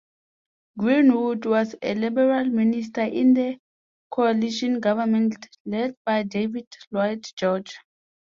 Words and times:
Greenwood 0.79 1.45
was 1.45 1.75
a 1.79 1.93
Liberal 1.93 2.45
Minister 2.45 3.01
in 3.01 3.35
the 3.35 3.59
Coalition 4.09 4.79
Government 4.79 5.47
led 5.63 5.93
by 6.03 6.23
David 6.23 6.65
Lloyd 6.91 7.23
George. 7.35 7.77